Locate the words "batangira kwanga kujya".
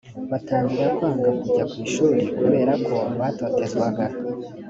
0.31-1.63